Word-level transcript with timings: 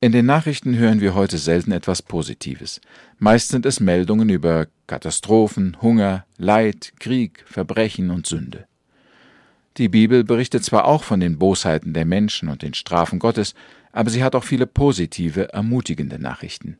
In 0.00 0.12
den 0.12 0.26
Nachrichten 0.26 0.76
hören 0.76 1.00
wir 1.00 1.16
heute 1.16 1.38
selten 1.38 1.72
etwas 1.72 2.02
Positives. 2.02 2.80
Meist 3.18 3.48
sind 3.48 3.66
es 3.66 3.80
Meldungen 3.80 4.28
über 4.28 4.68
Katastrophen, 4.86 5.76
Hunger, 5.82 6.24
Leid, 6.36 6.92
Krieg, 7.00 7.42
Verbrechen 7.46 8.12
und 8.12 8.24
Sünde. 8.24 8.68
Die 9.76 9.88
Bibel 9.88 10.22
berichtet 10.22 10.64
zwar 10.64 10.84
auch 10.84 11.02
von 11.02 11.18
den 11.18 11.36
Bosheiten 11.36 11.94
der 11.94 12.04
Menschen 12.04 12.48
und 12.48 12.62
den 12.62 12.74
Strafen 12.74 13.18
Gottes, 13.18 13.56
aber 13.90 14.10
sie 14.10 14.22
hat 14.22 14.36
auch 14.36 14.44
viele 14.44 14.68
positive, 14.68 15.52
ermutigende 15.52 16.20
Nachrichten. 16.20 16.78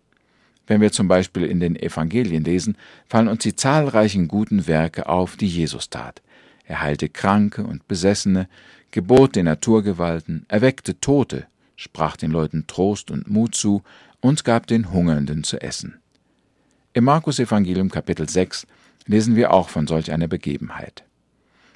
Wenn 0.69 0.81
wir 0.81 0.93
zum 0.93 1.09
Beispiel 1.09 1.43
in 1.43 1.59
den 1.59 1.75
Evangelien 1.75 2.45
lesen, 2.45 2.77
fallen 3.09 3.27
uns 3.27 3.43
die 3.43 3.57
zahlreichen 3.57 4.29
guten 4.29 4.69
Werke 4.69 5.09
auf, 5.09 5.37
die 5.37 5.49
Jesus 5.49 5.91
tat. 5.91 6.23
Er 6.67 6.83
heilte 6.83 7.09
Kranke 7.09 7.65
und 7.65 7.89
Besessene, 7.89 8.49
gebot 8.93 9.35
den 9.35 9.47
Naturgewalten, 9.47 10.47
erweckte 10.47 11.01
Tote, 11.01 11.49
sprach 11.79 12.17
den 12.17 12.33
Leuten 12.33 12.67
Trost 12.67 13.11
und 13.13 13.31
Mut 13.31 13.55
zu 13.55 13.83
und 14.21 14.45
gab 14.45 14.67
den 14.67 14.91
Hungernden 14.93 15.45
zu 15.45 15.63
essen. 15.63 15.95
Im 16.93 17.05
Markus 17.05 17.39
Evangelium 17.39 17.89
Kapitel 17.89 18.29
6 18.29 18.67
lesen 19.07 19.37
wir 19.37 19.53
auch 19.53 19.69
von 19.69 19.87
solch 19.87 20.11
einer 20.11 20.27
Begebenheit. 20.27 21.05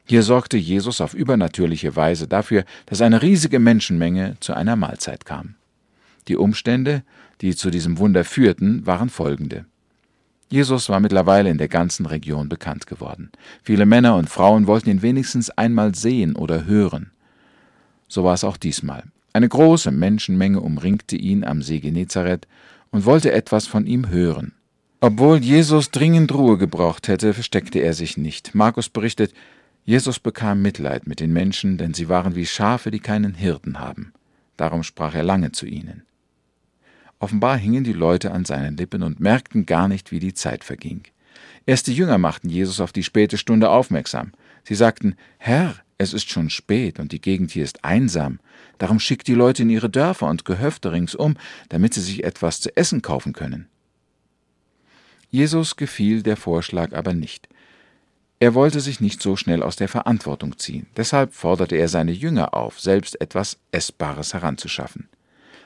Hier 0.05 0.25
sorgte 0.25 0.57
Jesus 0.57 1.01
auf 1.01 1.15
übernatürliche 1.15 1.95
Weise 1.95 2.27
dafür, 2.27 2.65
dass 2.87 3.01
eine 3.01 3.23
riesige 3.23 3.61
Menschenmenge 3.61 4.37
zu 4.41 4.55
einer 4.55 4.75
Mahlzeit 4.75 5.25
kam. 5.25 5.55
Die 6.27 6.37
Umstände, 6.37 7.05
die 7.41 7.55
zu 7.55 7.71
diesem 7.71 7.99
Wunder 7.99 8.25
führten, 8.25 8.85
waren 8.85 9.09
folgende. 9.09 9.67
Jesus 10.49 10.89
war 10.89 10.99
mittlerweile 10.99 11.49
in 11.49 11.59
der 11.59 11.69
ganzen 11.69 12.07
Region 12.07 12.49
bekannt 12.49 12.89
geworden. 12.89 13.31
Viele 13.63 13.87
Männer 13.87 14.17
und 14.17 14.29
Frauen 14.29 14.67
wollten 14.67 14.91
ihn 14.91 15.03
wenigstens 15.03 15.49
einmal 15.51 15.95
sehen 15.95 16.35
oder 16.35 16.65
hören. 16.65 17.13
So 18.09 18.25
war 18.25 18.35
es 18.35 18.43
auch 18.43 18.57
diesmal. 18.57 19.05
Eine 19.33 19.49
große 19.49 19.91
Menschenmenge 19.91 20.61
umringte 20.61 21.17
ihn 21.17 21.45
am 21.45 21.63
See 21.63 21.81
Genezareth 21.81 22.47
und 22.91 23.05
wollte 23.05 23.33
etwas 23.33 23.67
von 23.67 23.87
ihm 23.87 24.09
hören. 24.09 24.53
Obwohl 25.01 25.39
Jesus 25.39 25.91
dringend 25.91 26.33
Ruhe 26.33 26.59
gebraucht 26.59 27.09
hätte, 27.09 27.35
versteckte 27.35 27.81
er 27.81 27.95
sich 27.95 28.17
nicht. 28.17 28.55
Markus 28.55 28.89
berichtet, 28.89 29.35
Jesus 29.85 30.21
bekam 30.21 30.63
Mitleid 30.63 31.09
mit 31.09 31.19
den 31.19 31.33
Menschen, 31.33 31.77
denn 31.77 31.93
sie 31.93 32.09
waren 32.09 32.37
wie 32.37 32.47
Schafe, 32.47 32.91
die 32.91 33.01
keinen 33.01 33.35
Hirten 33.35 33.81
haben. 33.81 34.13
Darum 34.57 34.85
sprach 34.85 35.15
er 35.15 35.25
lange 35.25 35.51
zu 35.51 35.67
ihnen. 35.67 36.03
Offenbar 37.19 37.57
hingen 37.57 37.83
die 37.83 37.93
Leute 37.93 38.33
an 38.33 38.45
seinen 38.45 38.77
Lippen 38.77 39.03
und 39.03 39.19
merkten 39.19 39.67
gar 39.67 39.89
nicht, 39.89 40.13
wie 40.13 40.21
die 40.21 40.35
Zeit 40.35 40.63
verging. 40.63 41.03
Erst 41.67 41.87
die 41.87 41.95
Jünger 41.95 42.19
machten 42.19 42.49
Jesus 42.49 42.81
auf 42.81 42.93
die 42.93 43.03
späte 43.03 43.39
Stunde 43.39 43.71
aufmerksam. 43.71 44.33
Sie 44.65 44.75
sagten, 44.75 45.17
Herr, 45.39 45.77
es 46.03 46.13
ist 46.13 46.31
schon 46.31 46.51
spät 46.51 46.99
und 46.99 47.13
die 47.13 47.21
Gegend 47.21 47.53
hier 47.53 47.65
ist 47.65 47.85
einsam. 47.85 48.41
Darum 48.79 48.99
schickt 48.99 49.29
die 49.29 49.35
Leute 49.35 49.63
in 49.63 49.71
ihre 49.71 49.89
Dörfer 49.89 50.27
und 50.27 50.45
Gehöfte 50.45 50.93
ringsum, 50.93 51.37
damit 51.69 51.95
sie 51.95 52.01
sich 52.01 52.25
etwas 52.25 52.61
zu 52.61 52.77
essen 52.77 53.03
kaufen 53.03 53.33
können. 53.33 53.69
Jesus 55.31 55.77
gefiel 55.77 56.23
der 56.23 56.37
Vorschlag 56.37 56.93
aber 56.93 57.15
nicht. 57.15 57.49
Er 58.41 58.55
wollte 58.55 58.81
sich 58.81 59.01
nicht 59.01 59.23
so 59.23 59.37
schnell 59.37 59.63
aus 59.63 59.77
der 59.77 59.89
Verantwortung 59.89 60.59
ziehen. 60.59 60.87
Deshalb 60.97 61.33
forderte 61.33 61.77
er 61.77 61.89
seine 61.89 62.13
Jünger 62.13 62.55
auf, 62.55 62.81
selbst 62.81 63.21
etwas 63.21 63.59
Essbares 63.71 64.35
heranzuschaffen. 64.35 65.09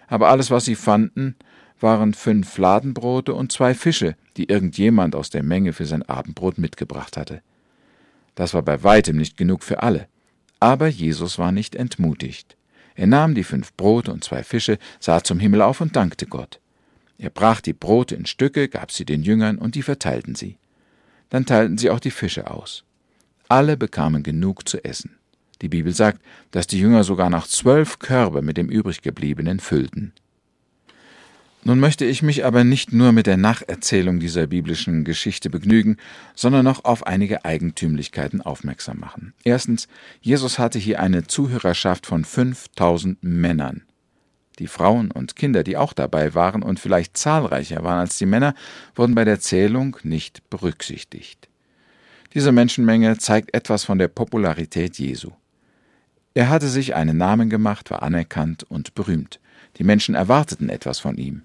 Aber 0.09 0.29
alles, 0.29 0.51
was 0.51 0.67
sie 0.67 0.75
fanden, 0.75 1.37
waren 1.81 2.13
fünf 2.15 2.51
Fladenbrote 2.51 3.35
und 3.35 3.51
zwei 3.51 3.75
Fische, 3.75 4.17
die 4.37 4.51
irgendjemand 4.51 5.17
aus 5.17 5.31
der 5.31 5.43
Menge 5.43 5.73
für 5.73 5.87
sein 5.87 6.03
Abendbrot 6.03 6.59
mitgebracht 6.59 7.17
hatte. 7.17 7.41
Das 8.35 8.53
war 8.53 8.63
bei 8.63 8.83
weitem 8.83 9.17
nicht 9.17 9.37
genug 9.39 9.65
für 9.65 9.83
alle. 9.83 10.07
Aber 10.61 10.89
Jesus 10.89 11.39
war 11.39 11.53
nicht 11.53 11.75
entmutigt. 11.75 12.57
Er 12.95 13.07
nahm 13.07 13.35
die 13.35 13.45
fünf 13.45 13.75
Brote 13.75 14.13
und 14.13 14.25
zwei 14.25 14.43
Fische, 14.43 14.79
sah 15.01 15.23
zum 15.23 15.39
Himmel 15.39 15.63
auf 15.63 15.81
und 15.81 15.97
dankte 15.97 16.27
Gott. 16.27 16.61
Er 17.19 17.31
brach 17.31 17.61
die 17.61 17.73
Brote 17.73 18.15
in 18.15 18.27
Stücke, 18.27 18.69
gab 18.69 18.91
sie 18.91 19.05
den 19.05 19.23
Jüngern 19.23 19.59
und 19.59 19.75
die 19.75 19.83
verteilten 19.83 20.35
sie. 20.35 20.57
Dann 21.31 21.47
teilten 21.47 21.79
sie 21.79 21.91
auch 21.91 22.01
die 22.01 22.11
Fische 22.11 22.51
aus. 22.51 22.85
Alle 23.49 23.77
bekamen 23.77 24.23
genug 24.23 24.69
zu 24.69 24.83
essen. 24.85 25.17
Die 25.63 25.69
Bibel 25.69 25.95
sagt, 25.95 26.21
dass 26.51 26.67
die 26.67 26.79
Jünger 26.79 27.05
sogar 27.05 27.31
noch 27.31 27.47
zwölf 27.47 27.99
Körbe 27.99 28.43
mit 28.43 28.57
dem 28.57 28.69
übriggebliebenen 28.69 29.61
füllten. 29.61 30.13
Nun 31.67 31.81
möchte 31.81 32.05
ich 32.05 32.23
mich 32.23 32.45
aber 32.45 32.63
nicht 32.63 32.93
nur 32.93 33.11
mit 33.11 33.27
der 33.27 33.37
Nacherzählung 33.37 34.21
dieser 34.21 34.47
biblischen 34.47 35.03
Geschichte 35.03 35.51
begnügen, 35.51 35.97
sondern 36.37 36.65
noch 36.65 36.85
auf 36.85 37.05
einige 37.09 37.45
Eigentümlichkeiten 37.45 38.41
aufmerksam 38.41 39.01
machen. 39.01 39.35
Erstens, 39.43 39.89
Jesus 40.21 40.61
hatte 40.61 40.79
hier 40.79 41.01
eine 41.01 41.27
Zuhörerschaft 41.27 42.07
von 42.07 42.25
5000 42.25 43.19
Männern. 43.25 43.83
Die 44.61 44.69
Frauen 44.69 45.11
und 45.11 45.35
Kinder, 45.35 45.65
die 45.65 45.77
auch 45.77 45.93
dabei 45.93 46.37
waren 46.37 46.63
und 46.63 46.79
vielleicht 46.79 47.17
zahlreicher 47.17 47.83
waren 47.83 47.99
als 47.99 48.17
die 48.17 48.27
Männer, 48.27 48.55
wurden 48.95 49.17
bei 49.17 49.25
der 49.25 49.41
Zählung 49.41 49.97
nicht 50.05 50.49
berücksichtigt. 50.51 51.49
Diese 52.33 52.53
Menschenmenge 52.53 53.19
zeigt 53.19 53.57
etwas 53.57 53.83
von 53.83 53.99
der 53.99 54.07
Popularität 54.07 55.01
Jesu. 55.01 55.33
Er 56.33 56.49
hatte 56.49 56.69
sich 56.69 56.95
einen 56.95 57.17
Namen 57.17 57.51
gemacht, 57.51 57.91
war 57.91 58.05
anerkannt 58.05 58.63
und 58.63 58.95
berühmt. 58.95 59.41
Die 59.79 59.85
Menschen 59.85 60.15
erwarteten 60.15 60.69
etwas 60.69 61.01
von 61.01 61.17
ihm. 61.17 61.43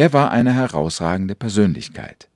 Er 0.00 0.14
war 0.14 0.30
eine 0.30 0.54
herausragende 0.54 1.34
Persönlichkeit. 1.34 2.30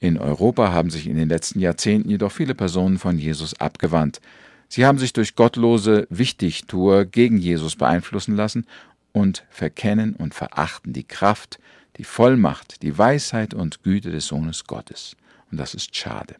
In 0.00 0.18
Europa 0.18 0.72
haben 0.72 0.90
sich 0.90 1.06
in 1.06 1.16
den 1.16 1.28
letzten 1.28 1.60
Jahrzehnten 1.60 2.10
jedoch 2.10 2.32
viele 2.32 2.56
Personen 2.56 2.98
von 2.98 3.16
Jesus 3.16 3.54
abgewandt. 3.60 4.20
Sie 4.68 4.84
haben 4.84 4.98
sich 4.98 5.12
durch 5.12 5.36
gottlose 5.36 6.08
Wichtigtuer 6.10 7.04
gegen 7.04 7.38
Jesus 7.38 7.76
beeinflussen 7.76 8.34
lassen 8.34 8.66
und 9.12 9.44
verkennen 9.50 10.16
und 10.16 10.34
verachten 10.34 10.92
die 10.92 11.04
Kraft, 11.04 11.60
die 11.96 12.02
Vollmacht, 12.02 12.82
die 12.82 12.98
Weisheit 12.98 13.54
und 13.54 13.84
Güte 13.84 14.10
des 14.10 14.26
Sohnes 14.26 14.64
Gottes. 14.64 15.14
Und 15.52 15.58
das 15.58 15.74
ist 15.74 15.94
schade. 15.94 16.34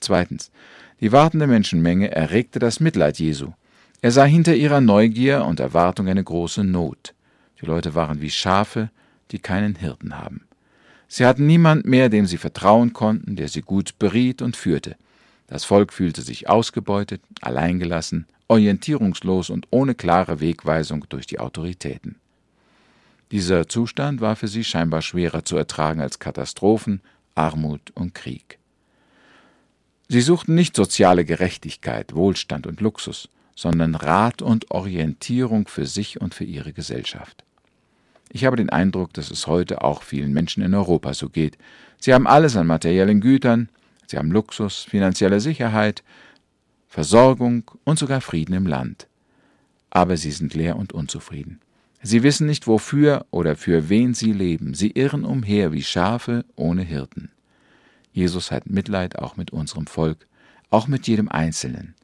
Zweitens. 0.00 0.50
Die 1.02 1.12
wartende 1.12 1.46
Menschenmenge 1.46 2.10
erregte 2.10 2.58
das 2.58 2.80
Mitleid 2.80 3.18
Jesu. 3.18 3.52
Er 4.00 4.12
sah 4.12 4.24
hinter 4.24 4.54
ihrer 4.54 4.80
Neugier 4.80 5.44
und 5.44 5.60
Erwartung 5.60 6.08
eine 6.08 6.24
große 6.24 6.64
Not. 6.64 7.12
Die 7.60 7.66
Leute 7.66 7.94
waren 7.94 8.22
wie 8.22 8.30
Schafe, 8.30 8.88
die 9.30 9.38
keinen 9.38 9.74
Hirten 9.74 10.18
haben. 10.18 10.46
Sie 11.08 11.24
hatten 11.24 11.46
niemand 11.46 11.86
mehr, 11.86 12.08
dem 12.08 12.26
sie 12.26 12.36
vertrauen 12.36 12.92
konnten, 12.92 13.36
der 13.36 13.48
sie 13.48 13.62
gut 13.62 13.98
beriet 13.98 14.42
und 14.42 14.56
führte. 14.56 14.96
Das 15.46 15.64
Volk 15.64 15.92
fühlte 15.92 16.20
sich 16.20 16.48
ausgebeutet, 16.48 17.22
alleingelassen, 17.40 18.26
orientierungslos 18.48 19.48
und 19.48 19.66
ohne 19.70 19.94
klare 19.94 20.40
Wegweisung 20.40 21.06
durch 21.08 21.26
die 21.26 21.38
Autoritäten. 21.38 22.16
Dieser 23.30 23.68
Zustand 23.68 24.20
war 24.20 24.36
für 24.36 24.48
sie 24.48 24.64
scheinbar 24.64 25.02
schwerer 25.02 25.44
zu 25.44 25.56
ertragen 25.56 26.00
als 26.00 26.18
Katastrophen, 26.18 27.00
Armut 27.34 27.90
und 27.94 28.14
Krieg. 28.14 28.58
Sie 30.08 30.22
suchten 30.22 30.54
nicht 30.54 30.74
soziale 30.74 31.24
Gerechtigkeit, 31.26 32.14
Wohlstand 32.14 32.66
und 32.66 32.80
Luxus, 32.80 33.28
sondern 33.54 33.94
Rat 33.94 34.40
und 34.40 34.70
Orientierung 34.70 35.68
für 35.68 35.84
sich 35.84 36.20
und 36.20 36.34
für 36.34 36.44
ihre 36.44 36.72
Gesellschaft. 36.72 37.44
Ich 38.30 38.44
habe 38.44 38.56
den 38.56 38.70
Eindruck, 38.70 39.12
dass 39.14 39.30
es 39.30 39.46
heute 39.46 39.82
auch 39.82 40.02
vielen 40.02 40.32
Menschen 40.32 40.62
in 40.62 40.74
Europa 40.74 41.14
so 41.14 41.28
geht. 41.28 41.56
Sie 41.98 42.12
haben 42.12 42.26
alles 42.26 42.56
an 42.56 42.66
materiellen 42.66 43.20
Gütern, 43.20 43.68
sie 44.06 44.18
haben 44.18 44.30
Luxus, 44.30 44.84
finanzielle 44.84 45.40
Sicherheit, 45.40 46.02
Versorgung 46.88 47.70
und 47.84 47.98
sogar 47.98 48.20
Frieden 48.20 48.54
im 48.54 48.66
Land. 48.66 49.06
Aber 49.90 50.16
sie 50.16 50.30
sind 50.30 50.54
leer 50.54 50.76
und 50.76 50.92
unzufrieden. 50.92 51.60
Sie 52.02 52.22
wissen 52.22 52.46
nicht, 52.46 52.66
wofür 52.66 53.26
oder 53.30 53.56
für 53.56 53.88
wen 53.88 54.14
sie 54.14 54.32
leben. 54.32 54.74
Sie 54.74 54.90
irren 54.90 55.24
umher 55.24 55.72
wie 55.72 55.82
Schafe 55.82 56.44
ohne 56.54 56.82
Hirten. 56.82 57.30
Jesus 58.12 58.50
hat 58.50 58.70
Mitleid 58.70 59.18
auch 59.18 59.36
mit 59.36 59.52
unserem 59.52 59.86
Volk, 59.86 60.26
auch 60.70 60.86
mit 60.86 61.06
jedem 61.06 61.28
Einzelnen. 61.28 61.94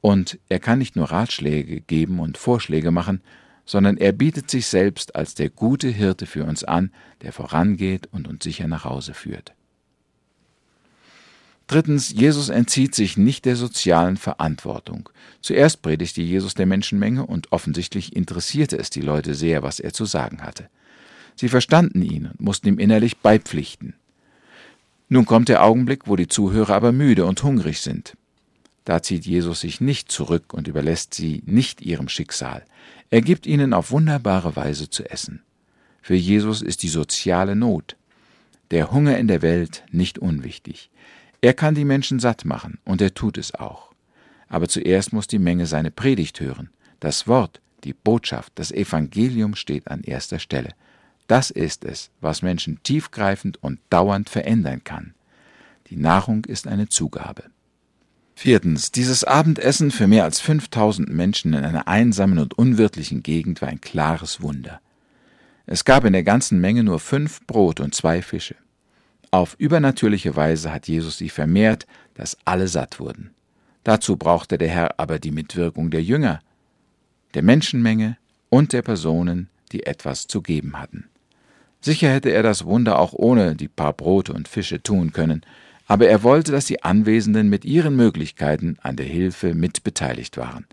Und 0.00 0.38
er 0.48 0.60
kann 0.60 0.78
nicht 0.78 0.96
nur 0.96 1.10
Ratschläge 1.10 1.80
geben 1.80 2.20
und 2.20 2.38
Vorschläge 2.38 2.90
machen, 2.90 3.22
sondern 3.64 3.96
er 3.96 4.12
bietet 4.12 4.50
sich 4.50 4.66
selbst 4.66 5.16
als 5.16 5.34
der 5.34 5.50
gute 5.50 5.88
Hirte 5.88 6.26
für 6.26 6.44
uns 6.44 6.64
an, 6.64 6.92
der 7.22 7.32
vorangeht 7.32 8.08
und 8.12 8.28
uns 8.28 8.44
sicher 8.44 8.68
nach 8.68 8.84
Hause 8.84 9.14
führt. 9.14 9.54
Drittens, 11.66 12.10
Jesus 12.10 12.50
entzieht 12.50 12.94
sich 12.94 13.16
nicht 13.16 13.46
der 13.46 13.56
sozialen 13.56 14.18
Verantwortung. 14.18 15.08
Zuerst 15.40 15.80
predigte 15.80 16.20
Jesus 16.20 16.54
der 16.54 16.66
Menschenmenge 16.66 17.24
und 17.24 17.52
offensichtlich 17.52 18.14
interessierte 18.14 18.76
es 18.76 18.90
die 18.90 19.00
Leute 19.00 19.34
sehr, 19.34 19.62
was 19.62 19.80
er 19.80 19.94
zu 19.94 20.04
sagen 20.04 20.42
hatte. 20.42 20.68
Sie 21.36 21.48
verstanden 21.48 22.02
ihn 22.02 22.26
und 22.26 22.40
mussten 22.40 22.68
ihm 22.68 22.78
innerlich 22.78 23.16
beipflichten. 23.18 23.94
Nun 25.08 25.24
kommt 25.24 25.48
der 25.48 25.64
Augenblick, 25.64 26.06
wo 26.06 26.16
die 26.16 26.28
Zuhörer 26.28 26.74
aber 26.74 26.92
müde 26.92 27.24
und 27.24 27.42
hungrig 27.42 27.80
sind. 27.80 28.14
Da 28.84 29.02
zieht 29.02 29.24
Jesus 29.26 29.60
sich 29.60 29.80
nicht 29.80 30.12
zurück 30.12 30.52
und 30.52 30.68
überlässt 30.68 31.14
sie 31.14 31.42
nicht 31.46 31.80
ihrem 31.80 32.08
Schicksal. 32.08 32.64
Er 33.10 33.22
gibt 33.22 33.46
ihnen 33.46 33.72
auf 33.72 33.90
wunderbare 33.90 34.56
Weise 34.56 34.90
zu 34.90 35.08
essen. 35.10 35.42
Für 36.02 36.14
Jesus 36.14 36.60
ist 36.60 36.82
die 36.82 36.88
soziale 36.88 37.56
Not, 37.56 37.96
der 38.70 38.90
Hunger 38.90 39.18
in 39.18 39.28
der 39.28 39.40
Welt 39.40 39.84
nicht 39.90 40.18
unwichtig. 40.18 40.90
Er 41.40 41.54
kann 41.54 41.74
die 41.74 41.84
Menschen 41.84 42.20
satt 42.20 42.44
machen, 42.44 42.78
und 42.84 43.00
er 43.00 43.14
tut 43.14 43.38
es 43.38 43.54
auch. 43.54 43.92
Aber 44.48 44.68
zuerst 44.68 45.12
muss 45.12 45.26
die 45.26 45.38
Menge 45.38 45.66
seine 45.66 45.90
Predigt 45.90 46.40
hören, 46.40 46.70
das 47.00 47.26
Wort, 47.26 47.60
Die 47.84 47.92
Botschaft, 47.92 48.52
das 48.54 48.72
Evangelium 48.72 49.54
steht 49.54 49.88
an 49.88 50.02
erster 50.02 50.38
Stelle. 50.38 50.70
Das 51.26 51.50
ist 51.50 51.84
es, 51.84 52.10
was 52.20 52.42
Menschen 52.42 52.82
tiefgreifend 52.82 53.62
und 53.62 53.78
dauernd 53.90 54.30
verändern 54.30 54.82
kann. 54.84 55.14
Die 55.88 55.96
Nahrung 55.96 56.44
ist 56.46 56.66
eine 56.66 56.88
Zugabe. 56.88 57.44
Viertens. 58.34 58.90
Dieses 58.90 59.24
Abendessen 59.24 59.90
für 59.90 60.06
mehr 60.06 60.24
als 60.24 60.40
5000 60.40 61.08
Menschen 61.08 61.54
in 61.54 61.64
einer 61.64 61.88
einsamen 61.88 62.38
und 62.38 62.58
unwirtlichen 62.58 63.22
Gegend 63.22 63.62
war 63.62 63.68
ein 63.68 63.80
klares 63.80 64.42
Wunder. 64.42 64.80
Es 65.66 65.84
gab 65.84 66.04
in 66.04 66.12
der 66.12 66.24
ganzen 66.24 66.60
Menge 66.60 66.84
nur 66.84 67.00
fünf 67.00 67.46
Brot 67.46 67.80
und 67.80 67.94
zwei 67.94 68.20
Fische. 68.20 68.56
Auf 69.30 69.54
übernatürliche 69.58 70.36
Weise 70.36 70.72
hat 70.72 70.88
Jesus 70.88 71.16
sie 71.16 71.28
vermehrt, 71.28 71.86
dass 72.14 72.36
alle 72.44 72.68
satt 72.68 73.00
wurden. 73.00 73.30
Dazu 73.82 74.16
brauchte 74.16 74.58
der 74.58 74.68
Herr 74.68 75.00
aber 75.00 75.18
die 75.18 75.30
Mitwirkung 75.30 75.90
der 75.90 76.02
Jünger, 76.02 76.40
der 77.34 77.42
Menschenmenge 77.42 78.16
und 78.50 78.72
der 78.72 78.82
Personen, 78.82 79.48
die 79.72 79.86
etwas 79.86 80.26
zu 80.26 80.42
geben 80.42 80.78
hatten. 80.78 81.08
Sicher 81.80 82.10
hätte 82.10 82.30
er 82.30 82.42
das 82.42 82.64
Wunder 82.64 82.98
auch 82.98 83.12
ohne 83.12 83.56
die 83.56 83.68
paar 83.68 83.92
Brote 83.92 84.32
und 84.32 84.48
Fische 84.48 84.82
tun 84.82 85.12
können, 85.12 85.44
aber 85.86 86.08
er 86.08 86.22
wollte, 86.22 86.52
dass 86.52 86.66
die 86.66 86.82
Anwesenden 86.82 87.48
mit 87.48 87.64
ihren 87.64 87.96
Möglichkeiten 87.96 88.76
an 88.82 88.96
der 88.96 89.06
Hilfe 89.06 89.54
mitbeteiligt 89.54 90.36
waren. 90.36 90.66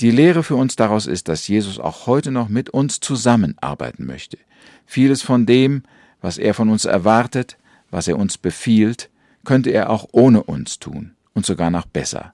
Die 0.00 0.10
Lehre 0.10 0.42
für 0.42 0.56
uns 0.56 0.76
daraus 0.76 1.06
ist, 1.06 1.28
dass 1.28 1.46
Jesus 1.46 1.78
auch 1.78 2.06
heute 2.06 2.30
noch 2.30 2.48
mit 2.48 2.70
uns 2.70 3.00
zusammenarbeiten 3.00 4.06
möchte. 4.06 4.38
Vieles 4.86 5.22
von 5.22 5.46
dem, 5.46 5.82
was 6.20 6.38
er 6.38 6.54
von 6.54 6.68
uns 6.68 6.84
erwartet, 6.84 7.56
was 7.90 8.08
er 8.08 8.18
uns 8.18 8.38
befiehlt, 8.38 9.10
könnte 9.44 9.70
er 9.70 9.90
auch 9.90 10.08
ohne 10.12 10.42
uns 10.42 10.78
tun 10.78 11.12
und 11.32 11.46
sogar 11.46 11.70
noch 11.70 11.86
besser. 11.86 12.32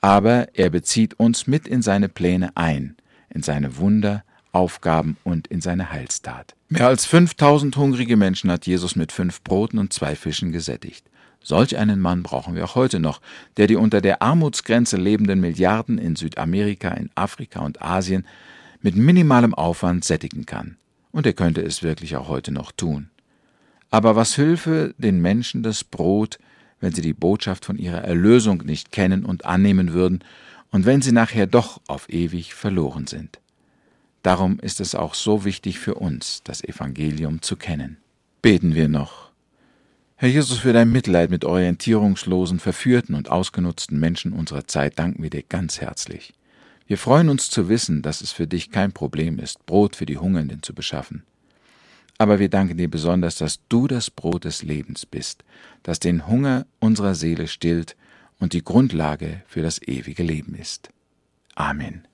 Aber 0.00 0.48
er 0.54 0.70
bezieht 0.70 1.18
uns 1.18 1.46
mit 1.46 1.66
in 1.66 1.82
seine 1.82 2.08
Pläne 2.08 2.56
ein, 2.56 2.96
in 3.28 3.42
seine 3.42 3.78
Wunder, 3.78 4.24
Aufgaben 4.56 5.18
und 5.22 5.46
in 5.48 5.60
seine 5.60 5.92
Heilstat. 5.92 6.54
Mehr 6.70 6.86
als 6.86 7.04
5000 7.04 7.76
hungrige 7.76 8.16
Menschen 8.16 8.50
hat 8.50 8.66
Jesus 8.66 8.96
mit 8.96 9.12
fünf 9.12 9.42
Broten 9.42 9.78
und 9.78 9.92
zwei 9.92 10.16
Fischen 10.16 10.50
gesättigt. 10.50 11.04
Solch 11.42 11.76
einen 11.76 12.00
Mann 12.00 12.22
brauchen 12.22 12.54
wir 12.54 12.64
auch 12.64 12.74
heute 12.74 12.98
noch, 12.98 13.20
der 13.58 13.66
die 13.66 13.76
unter 13.76 14.00
der 14.00 14.22
Armutsgrenze 14.22 14.96
lebenden 14.96 15.40
Milliarden 15.40 15.98
in 15.98 16.16
Südamerika, 16.16 16.88
in 16.88 17.10
Afrika 17.14 17.60
und 17.60 17.82
Asien 17.82 18.26
mit 18.80 18.96
minimalem 18.96 19.52
Aufwand 19.52 20.06
sättigen 20.06 20.46
kann. 20.46 20.78
Und 21.12 21.26
er 21.26 21.34
könnte 21.34 21.60
es 21.60 21.82
wirklich 21.82 22.16
auch 22.16 22.28
heute 22.28 22.50
noch 22.50 22.72
tun. 22.72 23.10
Aber 23.90 24.16
was 24.16 24.38
hülfe 24.38 24.94
den 24.96 25.20
Menschen 25.20 25.62
das 25.62 25.84
Brot, 25.84 26.38
wenn 26.80 26.94
sie 26.94 27.02
die 27.02 27.12
Botschaft 27.12 27.66
von 27.66 27.76
ihrer 27.76 28.02
Erlösung 28.02 28.62
nicht 28.64 28.90
kennen 28.90 29.26
und 29.26 29.44
annehmen 29.44 29.92
würden 29.92 30.24
und 30.70 30.86
wenn 30.86 31.02
sie 31.02 31.12
nachher 31.12 31.46
doch 31.46 31.82
auf 31.88 32.08
ewig 32.08 32.54
verloren 32.54 33.06
sind? 33.06 33.38
Darum 34.26 34.58
ist 34.58 34.80
es 34.80 34.96
auch 34.96 35.14
so 35.14 35.44
wichtig 35.44 35.78
für 35.78 35.94
uns, 35.94 36.40
das 36.42 36.64
Evangelium 36.64 37.42
zu 37.42 37.54
kennen. 37.54 37.98
Beten 38.42 38.74
wir 38.74 38.88
noch. 38.88 39.30
Herr 40.16 40.28
Jesus, 40.28 40.58
für 40.58 40.72
dein 40.72 40.90
Mitleid 40.90 41.30
mit 41.30 41.44
orientierungslosen, 41.44 42.58
verführten 42.58 43.14
und 43.14 43.30
ausgenutzten 43.30 44.00
Menschen 44.00 44.32
unserer 44.32 44.66
Zeit 44.66 44.98
danken 44.98 45.22
wir 45.22 45.30
dir 45.30 45.44
ganz 45.44 45.80
herzlich. 45.80 46.34
Wir 46.88 46.98
freuen 46.98 47.28
uns 47.28 47.50
zu 47.50 47.68
wissen, 47.68 48.02
dass 48.02 48.20
es 48.20 48.32
für 48.32 48.48
dich 48.48 48.72
kein 48.72 48.90
Problem 48.90 49.38
ist, 49.38 49.64
Brot 49.64 49.94
für 49.94 50.06
die 50.06 50.18
Hungernden 50.18 50.60
zu 50.60 50.74
beschaffen. 50.74 51.22
Aber 52.18 52.40
wir 52.40 52.48
danken 52.48 52.78
dir 52.78 52.90
besonders, 52.90 53.36
dass 53.36 53.60
du 53.68 53.86
das 53.86 54.10
Brot 54.10 54.44
des 54.44 54.64
Lebens 54.64 55.06
bist, 55.06 55.44
das 55.84 56.00
den 56.00 56.26
Hunger 56.26 56.66
unserer 56.80 57.14
Seele 57.14 57.46
stillt 57.46 57.94
und 58.40 58.54
die 58.54 58.64
Grundlage 58.64 59.44
für 59.46 59.62
das 59.62 59.80
ewige 59.80 60.24
Leben 60.24 60.56
ist. 60.56 60.90
Amen. 61.54 62.08